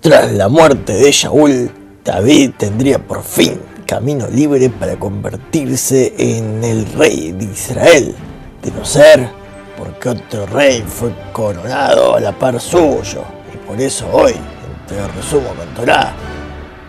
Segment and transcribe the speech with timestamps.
[0.00, 1.70] Tras la muerte de Shaul,
[2.02, 8.14] David tendría por fin camino libre para convertirse en el rey de Israel,
[8.62, 9.28] de no ser
[9.76, 13.24] porque otro rey fue coronado a la par suyo.
[13.52, 16.14] Y por eso hoy, entre resumo con Torah,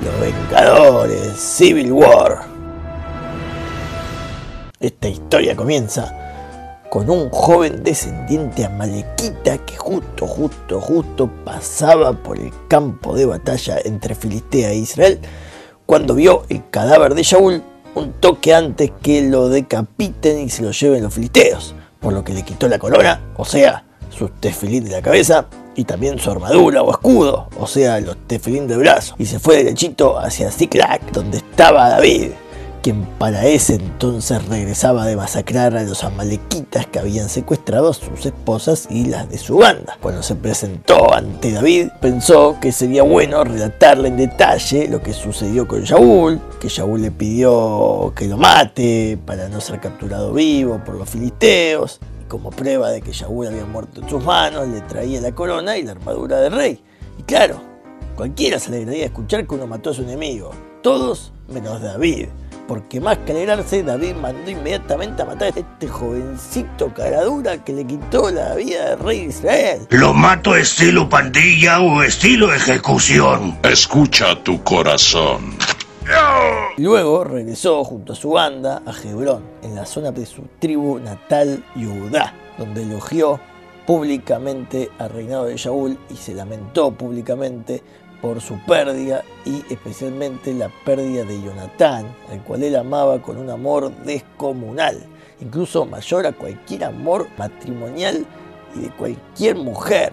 [0.00, 2.42] los Vengadores Civil War.
[4.78, 6.14] Esta historia comienza
[6.90, 13.78] con un joven descendiente amalequita que justo, justo, justo pasaba por el campo de batalla
[13.84, 15.20] entre Filistea e Israel
[15.86, 17.62] cuando vio el cadáver de Shaul
[17.94, 22.34] un toque antes que lo decapiten y se lo lleven los filisteos, por lo que
[22.34, 26.82] le quitó la corona, o sea, sus tefilín de la cabeza y también su armadura
[26.82, 31.38] o escudo, o sea, los tefilín de brazo, y se fue derechito hacia Ziklag, donde
[31.38, 32.30] estaba David
[32.82, 38.26] quien para ese entonces regresaba de masacrar a los amalequitas que habían secuestrado a sus
[38.26, 39.98] esposas y las de su banda.
[40.00, 45.68] Cuando se presentó ante David, pensó que sería bueno relatarle en detalle lo que sucedió
[45.68, 50.94] con Shaul, que Shaul le pidió que lo mate para no ser capturado vivo por
[50.94, 55.20] los filisteos, y como prueba de que Shaul había muerto en sus manos, le traía
[55.20, 56.82] la corona y la armadura del rey.
[57.18, 57.60] Y claro,
[58.16, 60.50] cualquiera se alegraría escuchar que uno mató a su enemigo,
[60.82, 62.28] todos menos David
[62.70, 67.84] porque más que alegrarse, David mandó inmediatamente a matar a este jovencito caradura que le
[67.84, 69.86] quitó la vida del rey de Israel.
[69.90, 73.58] ¿Lo mato estilo pandilla o estilo ejecución?
[73.64, 75.56] Escucha tu corazón.
[76.76, 81.64] Luego regresó junto a su banda a Hebrón, en la zona de su tribu natal
[81.74, 83.40] Judá, donde elogió
[83.84, 87.82] públicamente al reinado de Shaul y se lamentó públicamente
[88.20, 93.50] por su pérdida y especialmente la pérdida de Jonatán, al cual él amaba con un
[93.50, 95.04] amor descomunal,
[95.40, 98.26] incluso mayor a cualquier amor matrimonial
[98.74, 100.12] y de cualquier mujer,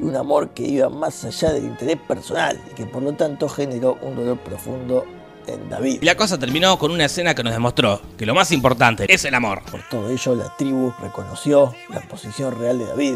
[0.00, 3.98] un amor que iba más allá del interés personal y que por lo tanto generó
[4.02, 5.04] un dolor profundo
[5.46, 5.98] en David.
[6.02, 9.24] Y la cosa terminó con una escena que nos demostró que lo más importante es
[9.24, 9.62] el amor.
[9.70, 13.14] Por todo ello, la tribu reconoció la posición real de David,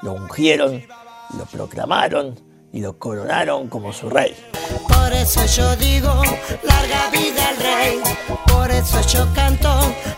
[0.00, 0.82] lo ungieron,
[1.36, 4.34] lo proclamaron y lo coronaron como su rey.
[4.88, 6.08] Por eso yo digo,
[6.62, 8.00] larga vida al rey.
[8.46, 9.68] Por eso yo canto,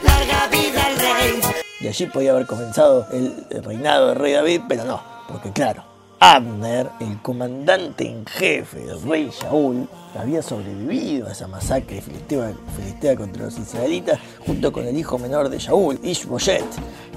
[0.03, 1.41] larga vida al rey.
[1.81, 5.84] Y allí podía haber comenzado el reinado del rey David, pero no, porque claro,
[6.20, 9.86] Abner, el comandante en jefe del rey Shaul,
[10.19, 15.48] había sobrevivido a esa masacre filistea, filistea contra los israelitas junto con el hijo menor
[15.48, 16.65] de Shaul, Ishbosheth.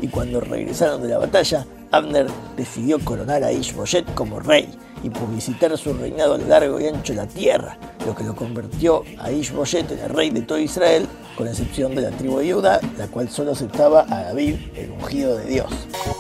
[0.02, 2.28] Y cuando regresaron de la batalla, Abner
[2.58, 4.68] decidió coronar a Ishbosheth como rey
[5.08, 8.36] y publicitar su reinado a lo largo y ancho de la tierra, lo que lo
[8.36, 11.08] convirtió a Ishbosheth en el rey de todo Israel,
[11.38, 15.38] con excepción de la tribu de Judá, la cual solo aceptaba a David, el ungido
[15.38, 15.72] de Dios.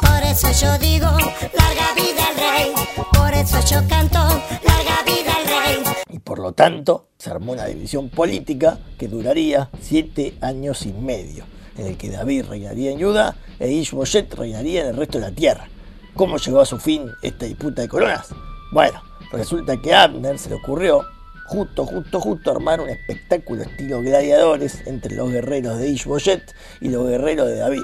[0.02, 2.72] Por eso yo digo, larga vida al rey.
[3.14, 5.94] Por eso yo canto, larga vida al rey.
[6.10, 11.44] Y por lo tanto, se armó una división política que duraría siete años y medio,
[11.78, 15.36] en el que David reinaría en Judá e Ishbosheth reinaría en el resto de la
[15.36, 15.68] tierra.
[16.14, 18.30] ¿Cómo llegó a su fin esta disputa de coronas?
[18.72, 19.02] Bueno,
[19.32, 21.06] resulta que a Abner se le ocurrió
[21.48, 27.08] justo, justo, justo armar un espectáculo estilo gladiadores entre los guerreros de Ishbosheth y los
[27.08, 27.84] guerreros de David.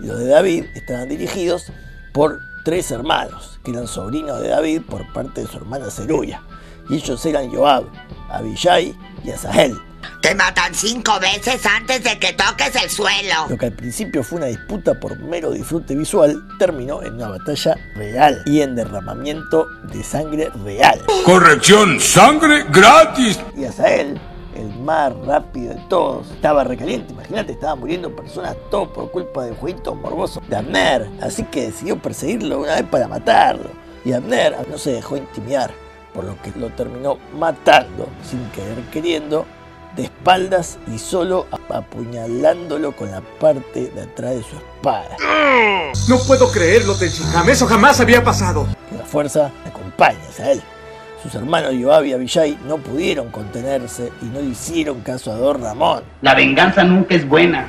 [0.00, 1.72] Y los de David estaban dirigidos
[2.12, 6.42] por tres hermanos, que eran sobrinos de David por parte de su hermana Zeruya.
[6.90, 7.84] Y ellos eran Joab,
[8.28, 8.94] Abishai
[9.24, 9.76] y Asahel.
[10.20, 13.46] Te matan cinco veces antes de que toques el suelo.
[13.48, 17.76] Lo que al principio fue una disputa por mero disfrute visual, terminó en una batalla
[17.94, 21.00] real y en derramamiento de sangre real.
[21.24, 23.38] Corrección, sangre gratis.
[23.56, 24.20] Y Asael,
[24.56, 27.12] el más rápido de todos, estaba recaliente.
[27.12, 31.08] Imagínate, estaban muriendo personas todo por culpa del jueguito morboso de Abner.
[31.20, 33.70] Así que decidió perseguirlo una vez para matarlo.
[34.04, 35.72] Y Abner no se dejó intimidar,
[36.14, 39.46] por lo que lo terminó matando sin querer queriendo
[39.96, 45.16] de espaldas y solo apuñalándolo con la parte de atrás de su espada.
[46.08, 47.48] No puedo creerlo, Tenshinhan.
[47.48, 48.66] Eso jamás había pasado.
[48.90, 50.62] Que la fuerza acompañe a él.
[51.22, 55.60] Sus hermanos Joab y Abishai no pudieron contenerse y no le hicieron caso a Don
[55.60, 57.66] Ramón, La venganza nunca es buena.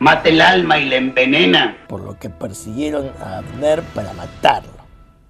[0.00, 1.76] Mata el alma y la envenena.
[1.86, 4.69] por lo que persiguieron a Abner para matarlo.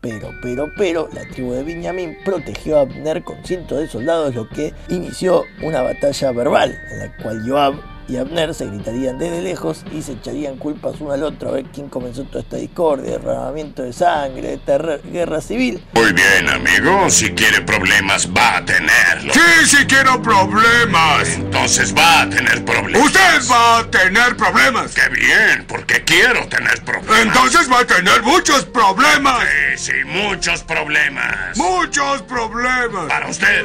[0.00, 4.48] Pero, pero, pero, la tribu de Benjamín protegió a Abner con cientos de soldados, lo
[4.48, 7.74] que inició una batalla verbal en la cual Joab
[8.10, 11.66] y Abner se gritarían desde lejos y se echarían culpas uno al otro a ver
[11.66, 15.80] quién comenzó toda esta discordia, derramamiento de sangre, terror, guerra civil.
[15.92, 17.08] Muy bien, amigo.
[17.08, 19.34] Si quiere problemas, va a tenerlos.
[19.34, 21.28] Sí, sí quiero problemas.
[21.36, 23.06] Entonces va a tener problemas.
[23.06, 24.92] Usted va a tener problemas.
[24.92, 25.66] ¡Qué bien!
[25.68, 27.22] Porque quiero tener problemas.
[27.22, 29.44] Entonces va a tener muchos problemas.
[29.76, 31.56] Sí, sí, muchos problemas.
[31.56, 33.06] Muchos problemas.
[33.08, 33.64] Para usted.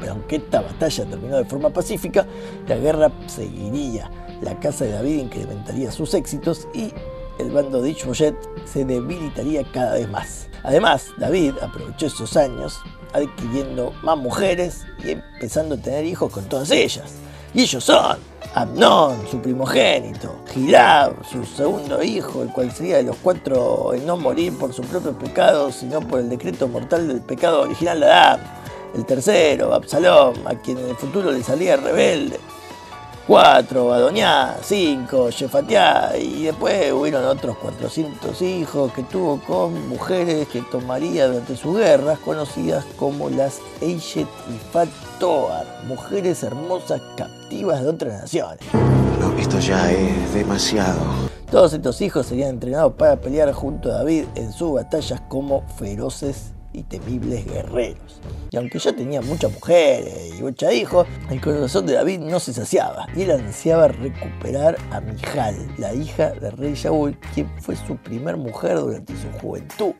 [0.00, 2.26] Pero aunque esta batalla terminó de forma pacífica,
[2.66, 2.95] la guerra
[3.26, 4.10] seguiría.
[4.42, 6.92] La casa de David incrementaría sus éxitos y
[7.38, 10.48] el bando de Ishbosheth se debilitaría cada vez más.
[10.62, 12.80] Además, David aprovechó esos años
[13.12, 17.14] adquiriendo más mujeres y empezando a tener hijos con todas ellas.
[17.54, 18.18] Y ellos son
[18.54, 24.16] Amnón, su primogénito, Gilab, su segundo hijo, el cual sería de los cuatro en no
[24.16, 28.40] morir por su propio pecado, sino por el decreto mortal del pecado original de Adán.
[28.94, 32.40] El tercero, Absalom, a quien en el futuro le salía rebelde.
[33.26, 40.62] 4, Adoñá, 5, Shefatiá, y después hubieron otros 400 hijos que tuvo con mujeres que
[40.62, 48.20] tomaría durante sus guerras, conocidas como las Eishet y Fatoar, mujeres hermosas captivas de otras
[48.22, 48.60] naciones.
[49.18, 51.00] No, esto ya es demasiado.
[51.50, 56.52] Todos estos hijos serían entrenados para pelear junto a David en sus batallas como feroces
[56.76, 58.20] y temibles guerreros.
[58.50, 62.52] Y aunque ya tenía muchas mujeres y muchos hijos, el corazón de David no se
[62.52, 67.96] saciaba y él ansiaba recuperar a Mijal, la hija del rey Shaul, quien fue su
[67.96, 69.94] primer mujer durante su juventud.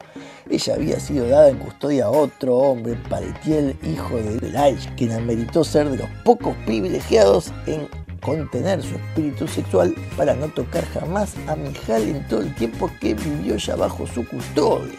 [0.48, 5.64] Ella había sido dada en custodia a otro hombre, Paletiel, hijo de Belay, quien ameritó
[5.64, 7.88] ser de los pocos privilegiados en
[8.20, 13.14] contener su espíritu sexual para no tocar jamás a Mijal en todo el tiempo que
[13.14, 14.98] vivió ya bajo su custodia.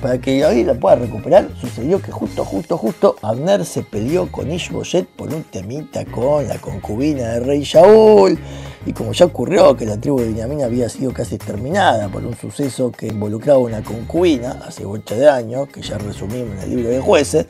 [0.00, 4.50] Para que David la pueda recuperar, sucedió que justo, justo, justo, Abner se peleó con
[4.50, 8.38] Ishbosheth por un temita con la concubina del rey Shaul.
[8.84, 12.36] Y como ya ocurrió que la tribu de Benjamín había sido casi exterminada por un
[12.36, 16.90] suceso que involucraba una concubina hace ocho de años, que ya resumimos en el libro
[16.90, 17.46] de jueces,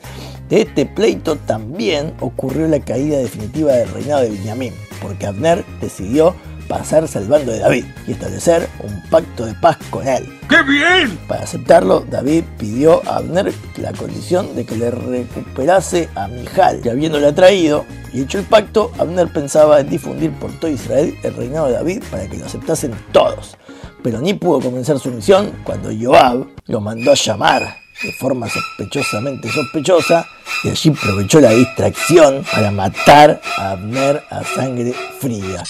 [0.47, 6.35] de este pleito también ocurrió la caída definitiva del reinado de Benjamín, porque Abner decidió
[6.67, 10.27] pasarse al bando de David y establecer un pacto de paz con él.
[10.49, 11.17] ¡Qué bien!
[11.27, 16.81] Para aceptarlo, David pidió a Abner la condición de que le recuperase a Mijal.
[16.83, 21.33] Y habiéndole traído y hecho el pacto, Abner pensaba en difundir por todo Israel el
[21.33, 23.57] reinado de David para que lo aceptasen todos.
[24.03, 29.49] Pero ni pudo comenzar su misión cuando Joab lo mandó a llamar de forma sospechosamente
[29.49, 30.25] sospechosa
[30.63, 35.63] y allí aprovechó la distracción para matar a Abner a sangre fría,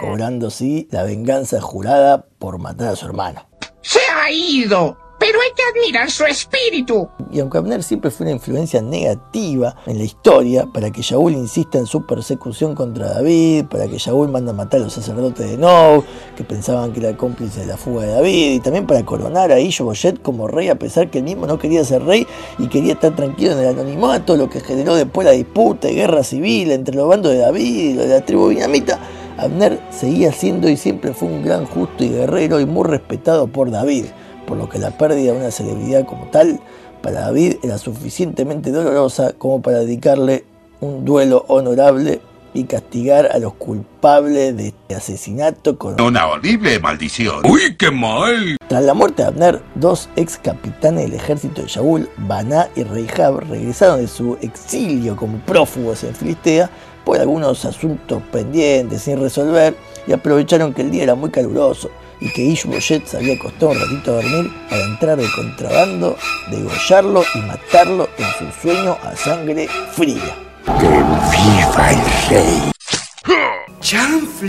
[0.00, 3.46] cobrando así la venganza jurada por matar a su hermano.
[3.80, 7.08] Se ha ido, pero hay que admirar su espíritu.
[7.30, 11.78] Y aunque Abner siempre fue una influencia negativa en la historia, para que Shaul insista
[11.78, 15.56] en su persecución contra David, para que Shaul manda a matar a los sacerdotes de
[15.56, 16.02] Nob,
[16.36, 19.60] que pensaban que era cómplice de la fuga de David, y también para coronar a
[19.60, 22.26] Ishbosheth como rey, a pesar que él mismo no quería ser rey
[22.58, 26.24] y quería estar tranquilo en el anonimato, lo que generó después la disputa y guerra
[26.24, 28.98] civil entre los bandos de David y los de la tribu vietnamita.
[29.38, 33.70] Abner seguía siendo y siempre fue un gran justo y guerrero y muy respetado por
[33.70, 34.06] David,
[34.46, 36.60] por lo que la pérdida de una celebridad como tal
[37.02, 40.44] para David era suficientemente dolorosa como para dedicarle
[40.80, 42.20] un duelo honorable
[42.54, 47.42] y castigar a los culpables de este asesinato con Una horrible maldición.
[47.44, 48.56] ¡Uy, qué mal!
[48.68, 53.40] Tras la muerte de Abner, dos ex capitanes del ejército de Shaul, Baná y Reihab,
[53.48, 56.70] regresaron de su exilio como prófugos en Filistea
[57.04, 59.76] por algunos asuntos pendientes sin resolver
[60.06, 61.90] y aprovecharon que el día era muy caluroso
[62.20, 66.16] y que Ishbosheth se había acostado un ratito a dormir para entrar de contrabando,
[66.50, 70.36] degollarlo y matarlo en su sueño a sangre fría.
[70.64, 72.72] ¡Que viva el rey!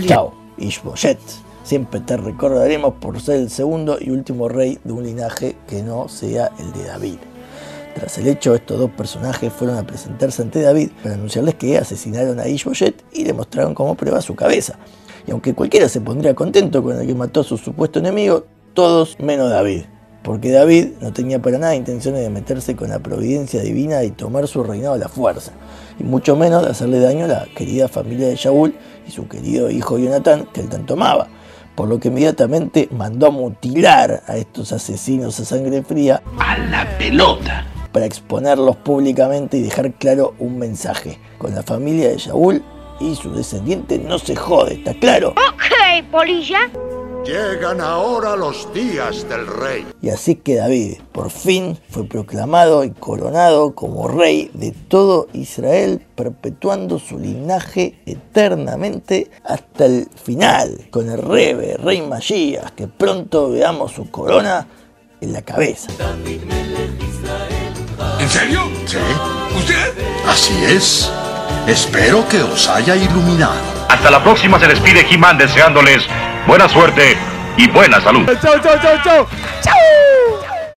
[0.06, 1.18] Chao, Ishbosheth.
[1.64, 6.08] Siempre te recordaremos por ser el segundo y último rey de un linaje que no
[6.08, 7.18] sea el de David.
[7.94, 12.40] Tras el hecho, estos dos personajes fueron a presentarse ante David para anunciarles que asesinaron
[12.40, 14.78] a Ishbosheth y le mostraron como prueba su cabeza.
[15.26, 19.16] Y aunque cualquiera se pondría contento con el que mató a su supuesto enemigo, todos
[19.20, 19.84] menos David.
[20.24, 24.48] Porque David no tenía para nada intenciones de meterse con la providencia divina y tomar
[24.48, 25.52] su reinado a la fuerza,
[25.98, 28.74] y mucho menos de hacerle daño a la querida familia de Shaul
[29.06, 31.28] y su querido hijo Jonatán, que él tanto amaba,
[31.74, 36.88] por lo que inmediatamente mandó a mutilar a estos asesinos a sangre fría A la
[36.96, 37.66] pelota.
[37.94, 41.16] Para exponerlos públicamente y dejar claro un mensaje.
[41.38, 42.60] Con la familia de Shaul
[42.98, 45.28] y su descendiente no se jode, ¿está claro?
[45.28, 46.68] Ok, polilla.
[47.24, 49.86] Llegan ahora los días del rey.
[50.02, 56.04] Y así que David por fin fue proclamado y coronado como rey de todo Israel,
[56.16, 63.92] perpetuando su linaje eternamente hasta el final, con el rebe, rey Magías, que pronto veamos
[63.92, 64.66] su corona
[65.20, 65.92] en la cabeza.
[68.18, 68.70] ¿En serio?
[68.86, 68.98] ¿Sí?
[69.56, 69.92] ¿Usted?
[70.28, 71.10] Así es.
[71.66, 73.54] Espero que os haya iluminado.
[73.88, 76.06] Hasta la próxima se despide He-Man deseándoles
[76.46, 77.16] buena suerte
[77.56, 78.26] y buena salud.
[78.42, 79.26] ¡Chau, chau, chau, chau!
[79.62, 80.43] ¡Chau!